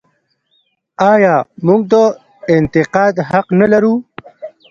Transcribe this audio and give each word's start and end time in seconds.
آیا 1.11 1.35
موږ 1.65 1.81
د 1.91 1.93
انتقاد 2.57 3.15
حق 3.29 3.47
نلرو؟ 3.59 3.93